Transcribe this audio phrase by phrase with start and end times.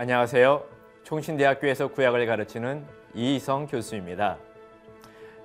[0.00, 0.64] 안녕하세요.
[1.02, 4.38] 총신대학교에서 구약을 가르치는 이성 교수입니다.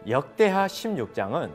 [0.07, 1.51] 역대하 16장은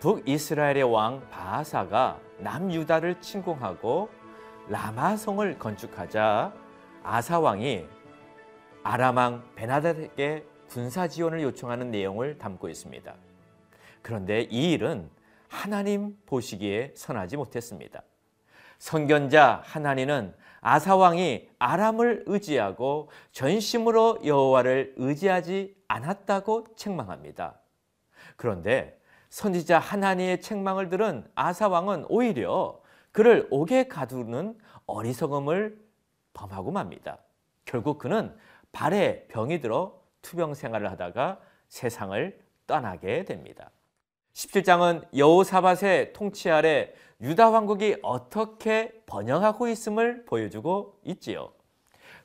[0.00, 4.10] 북이스라엘의 왕 바하사가 남유다를 침공하고
[4.68, 6.52] 라마성을 건축하자
[7.04, 7.86] 아사 왕이
[8.82, 13.14] 아람왕 베나닷에게 군사 지원을 요청하는 내용을 담고 있습니다.
[14.02, 15.08] 그런데 이 일은
[15.46, 18.02] 하나님 보시기에 선하지 못했습니다.
[18.80, 27.58] 선견자 하나님은 아사 왕이 아람을 의지하고 전심으로 여호와를 의지하지 않았다고 책망합니다.
[28.36, 29.00] 그런데
[29.30, 32.80] 선지자 하나님의 책망을 들은 아사 왕은 오히려
[33.12, 35.78] 그를 옥에 가두는 어리석음을
[36.32, 37.18] 범하고 맙니다.
[37.64, 38.36] 결국 그는
[38.72, 43.70] 발에 병이 들어 투병 생활을 하다가 세상을 떠나게 됩니다.
[44.34, 51.52] 17장은 여호사밧의 통치 아래 유다 왕국이 어떻게 번영하고 있음을 보여주고 있지요.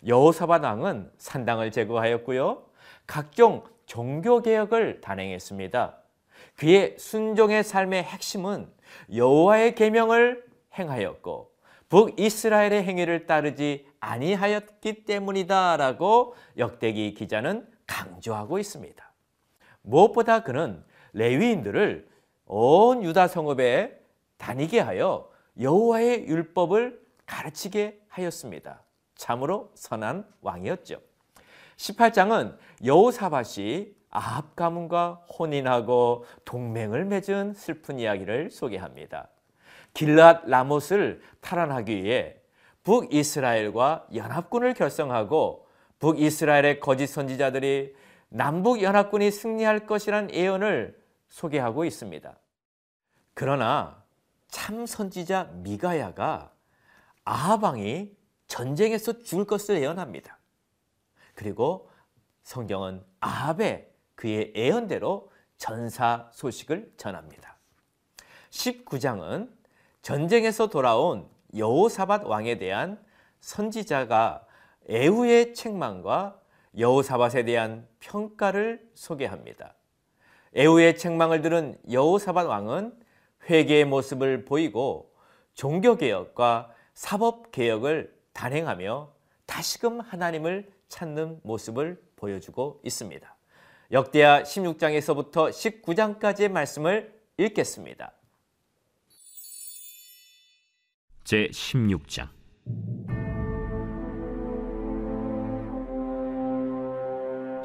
[0.06, 2.64] 여호사밧 왕은 산당을 제거하였고요.
[3.08, 5.98] 각종 종교 개혁을 단행했습니다.
[6.56, 8.72] 그의 순종의 삶의 핵심은
[9.14, 10.46] 여호와의 계명을
[10.78, 11.52] 행하였고
[11.90, 19.14] 북이스라엘의 행위를 따르지 아니하였기 때문이다라고 역대기 기자는 강조하고 있습니다.
[19.82, 20.84] 무엇보다 그는
[21.16, 22.08] 레위인들을
[22.46, 24.00] 온 유다 성읍에
[24.38, 28.82] 다니게 하여 여호와의 율법을 가르치게 하였습니다.
[29.16, 31.00] 참으로 선한 왕이었죠.
[31.78, 39.30] 18장은 여호사밧이 아합 가문과 혼인하고 동맹을 맺은 슬픈 이야기를 소개합니다.
[39.94, 42.36] 길랏 라못을 탈환하기 위해
[42.84, 45.68] 북이스라엘과 연합군을 결성하고
[46.00, 47.96] 북이스라엘의 거짓 선지자들이
[48.30, 51.05] 남북 연합군이 승리할 것이란 예언을
[51.36, 52.38] 소개하고 있습니다.
[53.34, 54.02] 그러나
[54.48, 56.54] 참 선지자 미가야가
[57.26, 58.16] 아하방이
[58.48, 60.38] 전쟁에서 죽을 것을 예언합니다.
[61.34, 61.90] 그리고
[62.44, 67.58] 성경은 아합의 그의 예언대로 전사 소식을 전합니다.
[68.52, 69.52] 19장은
[70.02, 73.04] 전쟁에서 돌아온 여호사밧 왕에 대한
[73.42, 74.48] 선지자가
[74.88, 76.40] 에후의 책망과
[76.78, 79.76] 여호사밧에 대한 평가를 소개합니다.
[80.56, 82.94] 에후의 책망을 들은 여호사밧 왕은
[83.50, 85.14] 회개의 모습을 보이고
[85.54, 89.14] 종교개혁과 사법개혁을 단행하며
[89.46, 93.36] 다시금 하나님을 찾는 모습을 보여주고 있습니다.
[93.92, 98.14] 역대하 16장에서부터 19장까지의 말씀을 읽겠습니다.
[101.24, 102.30] 제 16장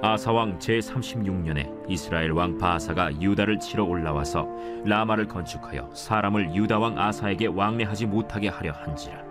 [0.03, 4.49] 아사왕 제36년에 이스라엘 왕 바하사가 유다를 치러 올라와서
[4.87, 9.23] 라마를 건축하여 사람을 유다 왕 아사에게 왕래하지 못하게 하려 한지라.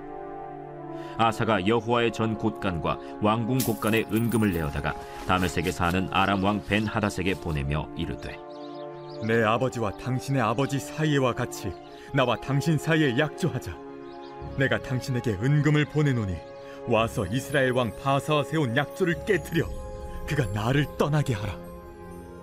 [1.18, 4.94] 아사가 여호와의 전 곳간과 왕궁 곳간에 은금을 내어다가
[5.28, 8.38] 다메섹에 사는 아람 왕 벤 하닷에게 보내며 이르되
[9.28, 11.74] 내 아버지와 당신의 아버지 사이와 같이
[12.14, 13.76] 나와 당신 사이에 약조하자.
[14.58, 16.36] 내가 당신에게 은금을 보내노니
[16.88, 19.66] 와서 이스라엘 왕 바하사와 세운 약조를 깨뜨려
[20.30, 21.58] 그가 나를 떠나게 하라.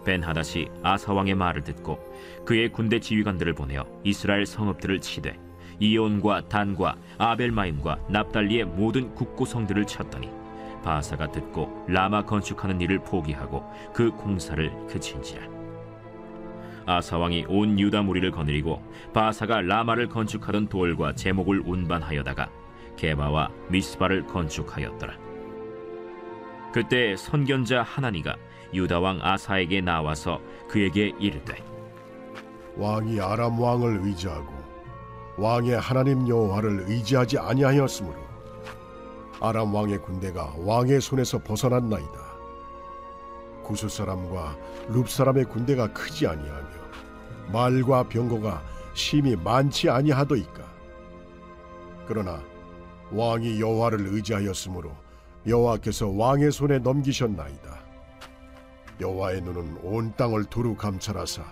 [0.05, 2.01] 벤 하닷이 아사 왕의 말을 듣고
[2.45, 5.39] 그의 군대 지휘관들을 보내어 이스라엘 성읍들을 치되
[5.79, 10.29] 이온과 단과 아벨마임과 납달리의 모든 국고성들을 쳤더니
[10.83, 13.65] 바사가 듣고 라마 건축하는 일을 포기하고
[13.95, 15.47] 그 공사를 그친지라.
[16.87, 18.83] 아사 왕이 온 유다 무리를 거느리고
[19.15, 22.51] 바사가 라마를 건축하던 돌과 제목을 운반하여다가
[22.97, 25.26] 게바와 미스바를 건축하였더라.
[26.73, 28.37] 그때 선견자 하나니가
[28.75, 31.65] 유다 왕 아사에게 나와서 그에게 이르되
[32.77, 34.53] 왕이 아람 왕을 의지하고
[35.39, 38.27] 왕의 하나님 여호와를 의지하지 아니하였으므로
[39.41, 42.27] 아람 왕의 군대가 왕의 손에서 벗어났나이다.
[43.63, 44.57] 구스 사람과
[44.89, 46.69] 룹 사람의 군대가 크지 아니하며
[47.53, 48.63] 말과 병거가
[48.95, 50.65] 심히 많지 아니하더이까.
[52.07, 52.41] 그러나
[53.11, 54.97] 왕이 여호와를 의지하였으므로
[55.47, 57.77] 여호와께서 왕의 손에 넘기셨나이다.
[59.01, 61.45] 여호와의 눈은 온 땅을 두루 감찰하사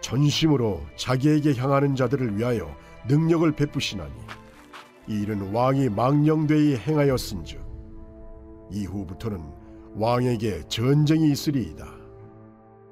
[0.00, 2.74] 전심으로 자기에게 향하는 자들을 위하여
[3.08, 4.12] 능력을 베푸시나니
[5.08, 7.60] 이 일은 왕이 망령되이 행하였은즉
[8.70, 9.40] 이후부터는
[9.94, 11.86] 왕에게 전쟁이 있으리이다.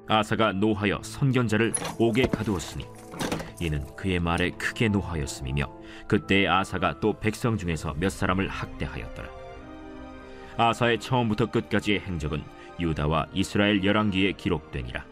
[0.07, 2.85] 아사가 노하여 선견자를 옥에 가두었으니
[3.59, 5.65] 이는 그의 말에 크게 노하였음이며
[6.07, 9.44] 그때 아사가 또 백성 중에서 몇 사람을 학대하였더라.
[10.57, 12.43] 아사의 처음부터 끝까지의 행적은
[12.79, 15.03] 유다와 이스라엘 열왕기에 기록되니라.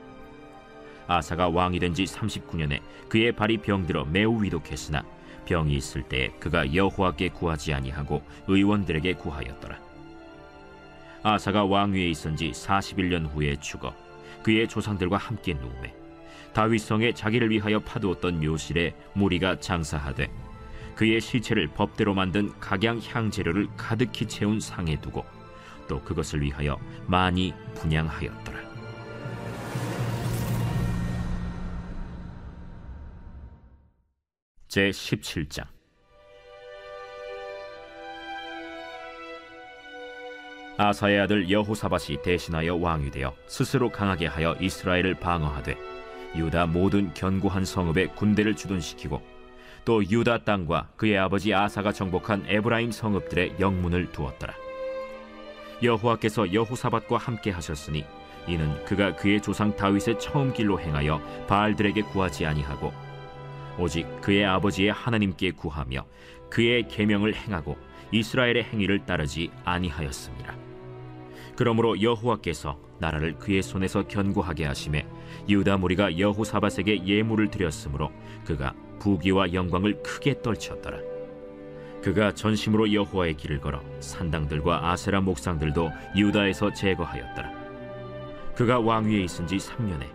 [1.08, 2.80] 아사가 왕이 된 지 39년에
[3.10, 5.04] 그의 발이 병들어 매우 위독했으나
[5.46, 9.78] 병이 있을 때에 그가 여호와께 구하지 아니하고 의원들에게 구하였더라.
[11.24, 13.94] 아사가 왕위에 있은 지 41년 후에 죽어
[14.44, 15.94] 그의 조상들과 함께 누우매
[16.54, 20.30] 다윗성에 자기를 위하여 파두었던 묘실에 무리가 장사하되
[20.96, 25.26] 그의 시체를 법대로 만든 각양 향재료를 가득히 채운 상에 두고
[25.88, 28.74] 또 그것을 위하여 많이 분양하였더라.
[34.68, 35.68] 제 17장
[40.78, 45.78] 아사의 아들 여호사밧이 대신하여 왕이 되어 스스로 강하게 하여 이스라엘을 방어하되
[46.36, 49.22] 유다 모든 견고한 성읍에 군대를 주둔시키고
[49.86, 54.54] 또 유다 땅과 그의 아버지 아사가 정복한 에브라임 성읍들의 영문을 두었더라.
[55.82, 58.06] 여호와께서 여호사밧과 함께 하셨으니
[58.48, 62.94] 이는 그가 그의 조상 다윗의 처음 길로 행하여 바알들에게 구하지 아니하고
[63.78, 66.06] 오직 그의 아버지의 하나님께 구하며
[66.50, 67.78] 그의 계명을 행하고
[68.12, 70.56] 이스라엘의 행위를 따르지 아니하였습니다.
[71.56, 75.06] 그러므로 여호와께서 나라를 그의 손에서 견고하게 하심에
[75.50, 78.12] 유다 무리가 여호사밧에게 예물을 드렸으므로
[78.46, 81.00] 그가 부귀와 영광을 크게 떨쳤더라.
[82.02, 87.52] 그가 전심으로 여호와의 길을 걸어 산당들과 아세라 목상들도 유다에서 제거하였더라.
[88.56, 90.06] 그가 왕위에 있은 지 3년에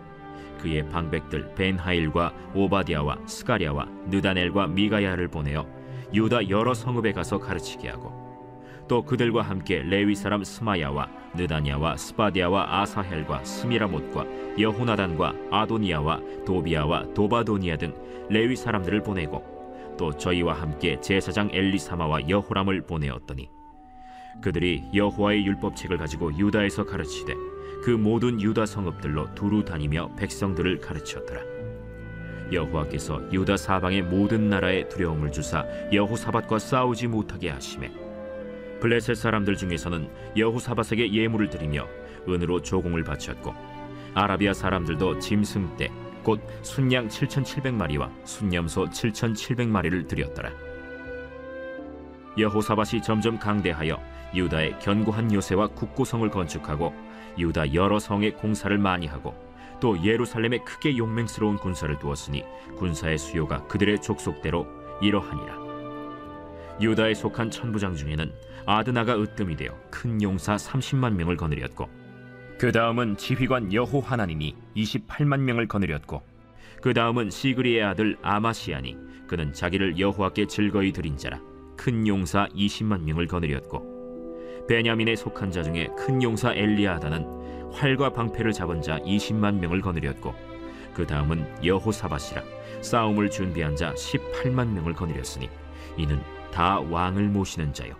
[0.59, 5.65] 그의 방백들 벤하일과 오바디아와 스가랴와 느다넬과 미가야를 보내어
[6.13, 8.28] 유다 여러 성읍에 가서 가르치게 하고
[8.89, 14.25] 또 그들과 함께 레위 사람 스마야와 느다냐와 스바디아와 아사헬과 스미라못과
[14.59, 17.93] 여호나단과 아도니아와 도비아와 도바도니아 등
[18.29, 23.47] 레위 사람들을 보내고 또 저희와 함께 제사장 엘리사마와 여호람을 보내었더니
[24.41, 27.35] 그들이 여호와의 율법책을 가지고 유다에서 가르치되
[27.83, 31.41] 그 모든 유다 성읍들로 두루 다니며 백성들을 가르쳤더라.
[32.51, 38.08] 여호와께서 유다 사방의 모든 나라에 두려움을 주사 여호사밧과 싸우지 못하게 하심에
[38.79, 41.87] 블레셋 사람들 중에서는 여호사밧에게 예물을 드리며
[42.27, 43.53] 은으로 조공을 바쳤고
[44.13, 50.51] 아라비아 사람들도 짐승 떼곧 순양 7,700마리와 순념소 7,700마리를 드렸더라.
[52.37, 53.99] 여호사밧이 점점 강대하여
[54.33, 56.93] 유다의 견고한 요새와 국고성을 건축하고
[57.37, 59.33] 유다 여러 성의 공사를 많이 하고
[59.79, 62.43] 또 예루살렘에 크게 용맹스러운 군사를 두었으니
[62.77, 64.67] 군사의 수요가 그들의 족속대로
[65.01, 65.58] 이러하니라.
[66.81, 68.31] 유다에 속한 천부장 중에는
[68.65, 71.89] 아드나가 으뜸이 되어 큰 용사 30만 명을 거느렸고
[72.57, 76.21] 그 다음은 지휘관 여호 하나님이 28만 명을 거느렸고
[76.81, 78.97] 그 다음은 시그리의 아들 아마시아니
[79.27, 81.39] 그는 자기를 여호와께 즐거이 드린 자라
[81.77, 88.81] 큰 용사 20만 명을 거느렸고 베냐민에 속한 자 중에 큰 용사 엘리아다는 활과 방패를 잡은
[88.81, 90.33] 자 20만 명을 거느렸고
[90.93, 92.43] 그 다음은 여호사밧이라
[92.81, 95.49] 싸움을 준비한 자 18만 명을 거느렸으니
[95.97, 96.19] 이는
[96.51, 97.95] 다 왕을 모시는 자요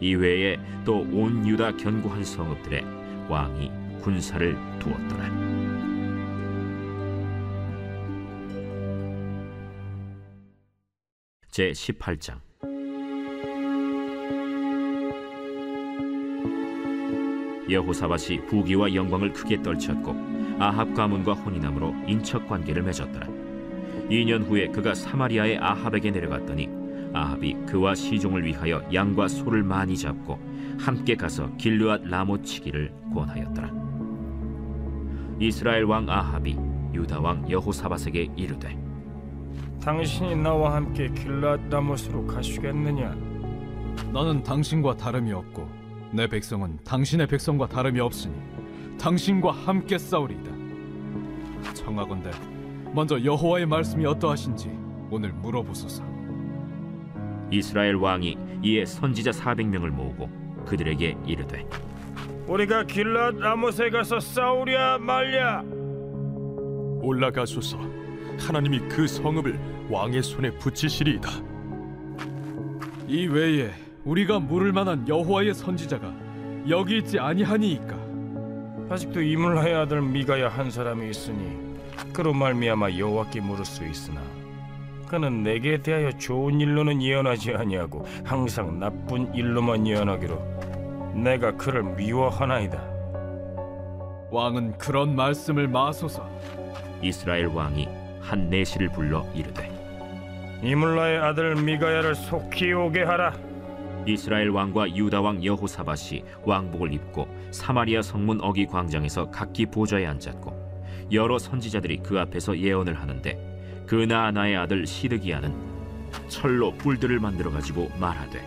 [0.00, 2.84] 이외에 또 온 유다 견고한 성읍들에
[3.28, 3.70] 왕이
[4.02, 5.30] 군사를 두었더라.
[11.50, 12.38] 제 18장
[17.68, 20.14] 여호사밧이 부귀와 영광을 크게 떨쳤고
[20.58, 23.26] 아합 가문과 혼인함으로 인척 관계를 맺었더라.
[24.08, 26.85] 2년 후에 그가 사마리아의 아합에게 내려갔더니
[27.16, 30.38] 아합이 그와 시종을 위하여 양과 소를 많이 잡고
[30.78, 33.72] 함께 가서 길르앗 라못 치기를 권하였더라.
[35.40, 36.56] 이스라엘 왕 아합이
[36.92, 38.78] 유다 왕 여호사밧에게 이르되
[39.80, 43.14] 당신이 나와 함께 길랏 라못으로 가시겠느냐?
[44.12, 45.68] 나는 당신과 다름이 없고
[46.12, 48.34] 내 백성은 당신의 백성과 다름이 없으니
[48.98, 50.50] 당신과 함께 싸우리이다.
[51.74, 52.30] 청하건대
[52.92, 54.70] 먼저 여호와의 말씀이 어떠하신지
[55.10, 56.15] 오늘 물어보소서.
[57.50, 60.28] 이스라엘 왕이 이에 선지자 400명을 모으고
[60.66, 61.66] 그들에게 이르되
[62.46, 65.62] 우리가 길랏 라못에 가서 싸우랴 말랴?
[67.02, 67.78] 올라가소서
[68.38, 71.30] 하나님이 그 성읍을 왕의 손에 붙이시리이다
[73.08, 73.70] 이 외에
[74.04, 76.12] 우리가 물을 만한 여호와의 선지자가
[76.68, 77.96] 여기 있지 아니하니이까.
[78.88, 81.56] 아직도 이물라의 아들 미가야 한 사람이 있으니
[82.12, 84.20] 그로 말미암아 여호와께 물을 수 있으나
[85.06, 92.96] 그는 내게 대하여 좋은 일로는 예언하지 아니하고 항상 나쁜 일로만 예언하기로 내가 그를 미워하나이다.
[94.30, 96.28] 왕은 그런 말씀을 마소서.
[97.00, 97.88] 이스라엘 왕이
[98.20, 99.70] 한 내시를 불러 이르되
[100.62, 103.34] 이물라의 아들 미가야를 속히 오게 하라.
[104.06, 110.66] 이스라엘 왕과 유다 왕 여호사밧이 왕복을 입고 사마리아 성문 어기 광장에서 각기 보좌에 앉았고
[111.12, 113.55] 여러 선지자들이 그 앞에서 예언을 하는데
[113.86, 115.54] 그나아나의 아들 시드기야는
[116.28, 118.46] 철로 뿔들을 만들어 가지고 말하되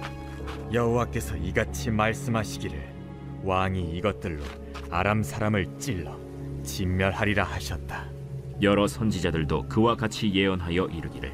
[0.73, 2.99] 여호와께서 이같이 말씀하시기를
[3.43, 4.43] 왕이 이것들로
[4.89, 6.17] 아람 사람을 찔러
[6.63, 8.09] 진멸하리라 하셨다.
[8.61, 11.31] 여러 선지자들도 그와 같이 예언하여 이르기를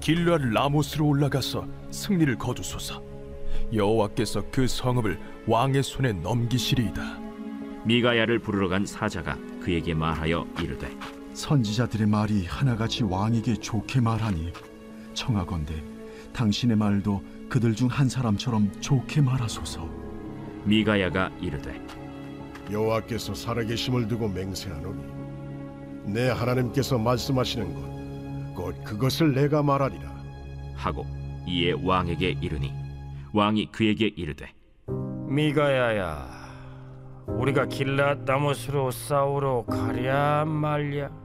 [0.00, 3.02] 길르앗 라모스로 올라가서 승리를 거두소서.
[3.72, 7.20] 여호와께서 그 성읍을 왕의 손에 넘기시리이다.
[7.84, 10.90] 미가야를 부르러 간 사자가 그에게 말하여 이르되
[11.34, 14.52] 선지자들의 말이 하나같이 왕에게 좋게 말하니
[15.14, 15.82] 청하건대
[16.32, 19.88] 당신의 말도 그들 중 한 사람처럼 좋게 말하소서.
[20.64, 21.80] 미가야가 이르되
[22.70, 25.04] 여호와께서 살아계심을 두고 맹세하노니
[26.12, 27.94] 내 하나님께서 말씀하시는 것
[28.54, 30.14] 곧 그것을 내가 말하리라
[30.76, 31.04] 하고
[31.44, 32.72] 이에 왕에게 이르니
[33.32, 34.48] 왕이 그에게 이르되
[35.26, 36.28] 미가야야,
[37.26, 41.23] 우리가 길랏 나못으로 싸우러 가랴 말랴.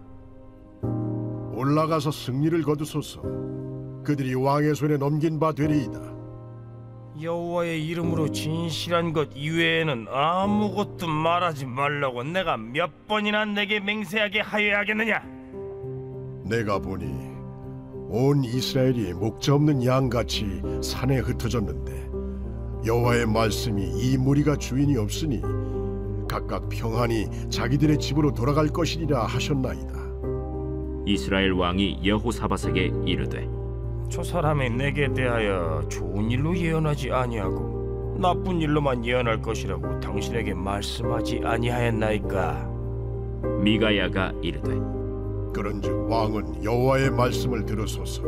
[1.59, 3.21] 올라가서 승리를 거두소서.
[4.05, 5.99] 그들이 왕의 손에 넘긴 바 되리이다.
[7.21, 15.21] 여호와의 이름으로 진실한 것 이외에는 아무것도 말하지 말라고 내가 몇 번이나 내게 맹세하게 하여야겠느냐?
[16.45, 17.05] 내가 보니
[18.07, 22.09] 온 이스라엘이 목자 없는 양같이 산에 흩어졌는데
[22.87, 25.41] 여호와의 말씀이 이 무리가 주인이 없으니
[26.29, 29.98] 각각 평안히 자기들의 집으로 돌아갈 것이리라 하셨나이다
[31.09, 33.49] 이스라엘 왕이 여호사밧에게 이르되
[34.09, 42.69] 저 사람이 내게 대하여 좋은 일로 예언하지 아니하고 나쁜 일로만 예언할 것이라고 당신에게 말씀하지 아니하였나이까?
[43.63, 44.77] 미가야가 이르되
[45.51, 48.21] 그런즉 왕은 여호와의 말씀을 들으소서.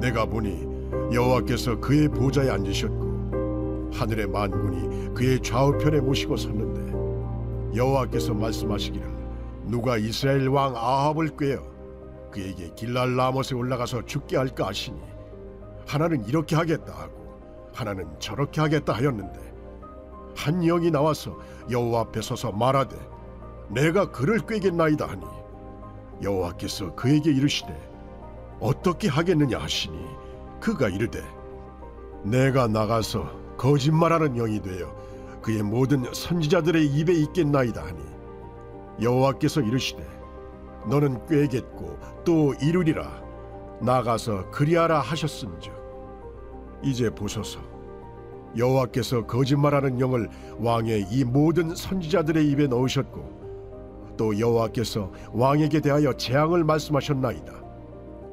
[0.00, 0.66] 내가 보니
[1.14, 9.17] 여호와께서 그의 보좌에 앉으셨고 하늘의 만군이 그의 좌우편에 모시고 섰는데 여호와께서 말씀하시기를
[9.68, 11.62] 누가 이스라엘 왕 아합을 꾀어
[12.30, 14.98] 그에게 길랄 라못에 올라가서 죽게 할까 하시니
[15.86, 17.38] 하나는 이렇게 하겠다 하고
[17.74, 19.38] 하나는 저렇게 하겠다 하였는데
[20.34, 21.38] 한 영이 나와서
[21.70, 22.96] 여호와 앞에 서서 말하되
[23.68, 25.26] 내가 그를 꾀겠나이다 하니
[26.22, 27.68] 여호와께서 그에게 이르시되
[28.60, 30.02] 어떻게 하겠느냐 하시니
[30.60, 31.22] 그가 이르되
[32.24, 34.96] 내가 나가서 거짓말하는 영이 되어
[35.42, 38.17] 그의 모든 선지자들의 입에 있겠나이다 하니
[39.00, 40.02] 여호와께서 이르시되
[40.88, 43.22] 너는 꾀겠고 또 이루리라
[43.80, 45.72] 나가서 그리하라 하셨은즉
[46.82, 47.60] 이제 보소서
[48.56, 50.28] 여호와께서 거짓말하는 영을
[50.58, 57.52] 왕의 이 모든 선지자들의 입에 넣으셨고 또 여호와께서 왕에게 대하여 재앙을 말씀하셨나이다.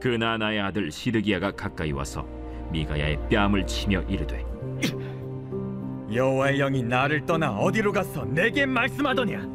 [0.01, 2.25] 그나 나의 아들 시드기야가 가까이 와서
[2.71, 4.43] 미가야의 뺨을 치며 이르되
[6.11, 9.54] 여호와의 영이 나를 떠나 어디로 가서 내게 말씀하더냐?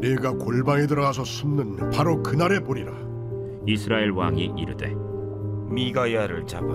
[0.00, 2.92] 네가 골방에 들어가서 숨는 바로 그날에 보리라.
[3.66, 4.94] 이스라엘 왕이 이르되
[5.70, 6.66] 미가야를 잡아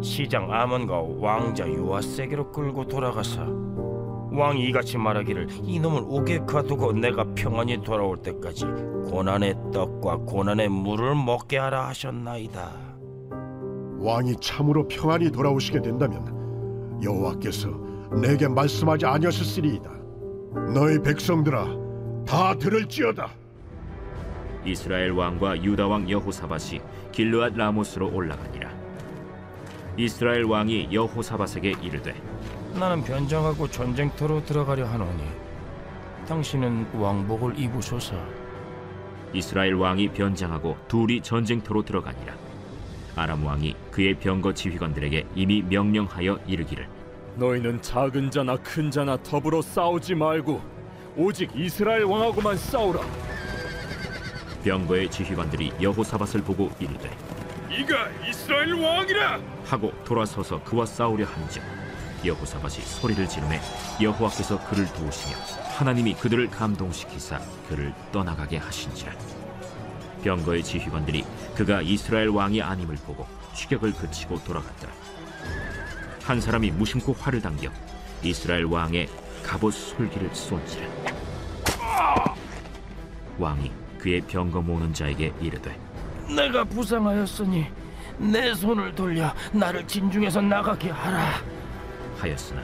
[0.00, 3.46] 시장 아몬과 왕자 요아세게로 끌고 돌아가서
[4.32, 8.64] 왕이 이같이 말하기를 이놈을 옥에 가두고 내가 평안히 돌아올 때까지
[9.10, 12.70] 고난의 떡과 고난의 물을 먹게 하라 하셨나이다.
[13.98, 17.68] 왕이 참으로 평안히 돌아오시게 된다면 여호와께서
[18.22, 19.90] 내게 말씀하지 아니하셨으리이다.
[20.74, 21.79] 너희 백성들아
[22.30, 23.28] 다 들을지어다.
[24.64, 28.70] 이스라엘 왕과 유다 왕 여호사밧이 길르앗 라모스로 올라가니라
[29.96, 32.14] 이스라엘 왕이 여호사밧에게 이르되
[32.78, 35.24] 나는 변장하고 전쟁터로 들어가려 하노니
[36.28, 38.14] 당신은 왕복을 입으소서.
[39.32, 42.32] 이스라엘 왕이 변장하고 둘이 전쟁터로 들어가니라
[43.16, 46.86] 아람 왕이 그의 병거 지휘관들에게 이미 명령하여 이르기를
[47.34, 50.78] 너희는 작은 자나 큰 자나 더불어 싸우지 말고
[51.16, 53.00] 오직 이스라엘 왕하고만 싸우라.
[54.64, 57.10] 병거의 지휘관들이 여호사밧을 보고 이르되
[57.70, 59.40] 이가 이스라엘 왕이라.
[59.66, 61.62] 하고 돌아서서 그와 싸우려 한즉
[62.24, 63.60] 여호사밧이 소리를 지르매
[64.02, 65.36] 여호와께서 그를 도우시며
[65.78, 69.12] 하나님이 그들을 감동시키사 그를 떠나가게 하신지라
[70.22, 71.24] 병거의 지휘관들이
[71.54, 74.92] 그가 이스라엘 왕이 아님을 보고 추격을 그치고 돌아갔더라
[76.24, 77.70] 한 사람이 무심코 활을 당겨
[78.22, 79.08] 이스라엘 왕의
[79.42, 80.86] 갑옷 솔기를 쏜지라
[83.38, 85.78] 왕이 그의 병거 모는 자에게 이르되
[86.34, 87.66] 내가 부상하였으니
[88.18, 91.42] 내 손을 돌려 나를 진중에서 나가게 하라.
[92.18, 92.62] 하였으나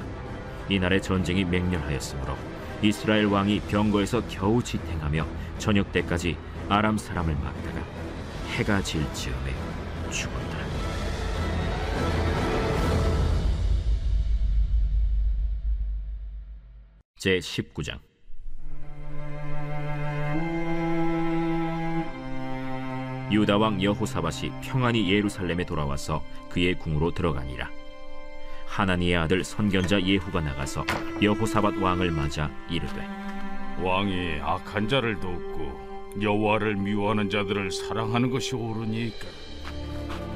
[0.68, 2.36] 이날의 전쟁이 맹렬하였으므로
[2.82, 5.26] 이스라엘 왕이 병거에서 겨우 지탱하며
[5.58, 6.36] 저녁 때까지
[6.68, 7.80] 아람 사람을 막다가
[8.56, 9.54] 해가 질 즈음에
[10.10, 10.45] 죽었더
[17.18, 17.98] 제 19장.
[23.32, 27.70] 유다 왕 여호사밧이 평안히 예루살렘에 돌아와서 그의 궁으로 들어가니라.
[28.66, 30.84] 하나니의 아들 선견자 예후가 나가서
[31.22, 33.00] 여호사밧 왕을 맞아 이르되
[33.82, 39.26] 왕이 악한 자를 돕고 여호와를 미워하는 자들을 사랑하는 것이 옳으니까.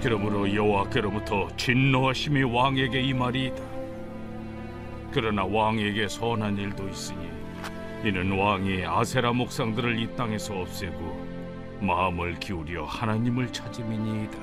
[0.03, 3.70] 그러므로 여호와께로부터 진노하심이 왕에게 임하리이다
[5.12, 7.29] 그러나 왕에게 선한 일도 있으니
[8.05, 11.29] 이는 왕이 아세라 목상들을 이 땅에서 없애고
[11.81, 14.38] 마음을 기울여 하나님을 찾음이니이다.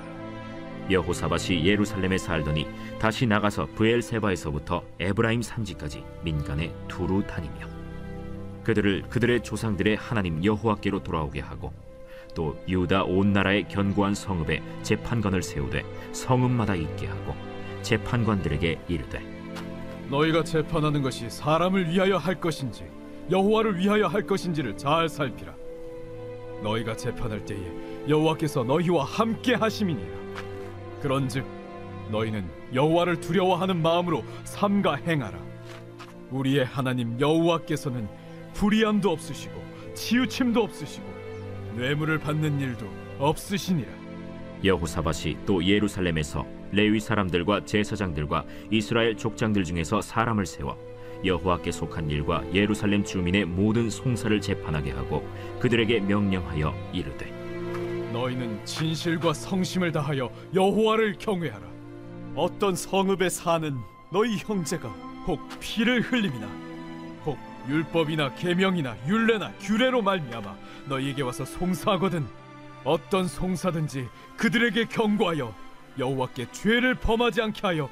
[0.89, 2.67] 여호사밧이 예루살렘에 살더니
[2.99, 7.67] 다시 나가서 브엘세바에서부터 에브라임 산지까지 민간에 두루 다니며
[8.63, 11.73] 그들을 그들의 조상들의 하나님 여호와께로 돌아오게 하고
[12.35, 17.35] 또 유다 온 나라의 견고한 성읍에 재판관을 세우되 성읍마다 있게 하고
[17.81, 19.36] 재판관들에게 이르되
[20.09, 22.85] 너희가 재판하는 것이 사람을 위하여 할 것인지
[23.29, 25.53] 여호와를 위하여 할 것인지를 잘 살피라.
[26.63, 27.59] 너희가 재판할 때에
[28.07, 30.17] 여호와께서 너희와 함께 하심이니라.
[31.01, 31.45] 그런즉
[32.09, 35.37] 너희는 여호와를 두려워하는 마음으로 삼가 행하라.
[36.31, 38.07] 우리의 하나님 여호와께서는
[38.53, 39.61] 불의함도 없으시고
[39.93, 41.05] 치우침도 없으시고
[41.75, 42.87] 뇌물을 받는 일도
[43.19, 43.89] 없으시니라.
[44.63, 50.77] 여호사밧이 또 예루살렘에서 레위 사람들과 제사장들과 이스라엘 족장들 중에서 사람을 세워
[51.23, 55.27] 여호와께 속한 일과 예루살렘 주민의 모든 송사를 재판하게 하고
[55.59, 57.37] 그들에게 명령하여 이르되
[58.13, 61.67] 너희는 진실과 성심을 다하여 여호와를 경외하라.
[62.35, 63.75] 어떤 성읍에 사는
[64.11, 64.87] 너희 형제가
[65.25, 66.47] 혹 피를 흘림이나
[67.25, 70.55] 혹 율법이나 계명이나 율례나 규례로 말미암아
[70.87, 72.25] 너희에게 와서 송사하거든
[72.83, 74.07] 어떤 송사든지
[74.37, 75.53] 그들에게 경고하여
[75.97, 77.89] 여호와께 죄를 범하지 않게 하여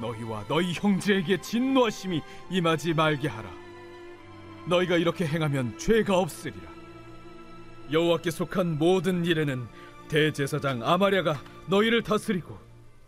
[0.00, 3.50] 너희와 너희 형제에게 진노하심이 임하지 말게 하라.
[4.66, 6.68] 너희가 이렇게 행하면 죄가 없으리라.
[7.90, 9.66] 여호와께 속한 모든 일에는
[10.08, 12.58] 대제사장 아마랴가 너희를 다스리고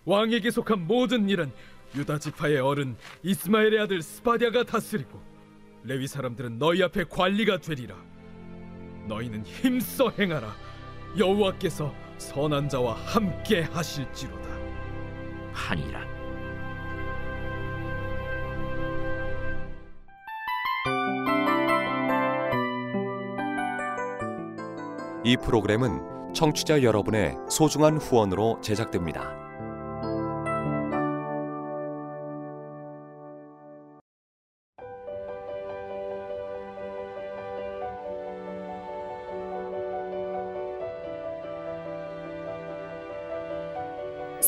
[0.04, 1.52] 왕에게 속한 모든 일은
[1.94, 5.20] 유다 지파의 어른 이스마엘의 아들 스바디아가 다스리고
[5.84, 7.96] 레위 사람들은 너희 앞에 관리가 되리라
[9.08, 10.54] 너희는 힘써 행하라
[11.18, 14.48] 여호와께서 선한 자와 함께 하실지로다
[15.52, 16.10] 하니라
[25.22, 29.39] 이 프로그램은 청취자 여러분의 소중한 후원으로 제작됩니다.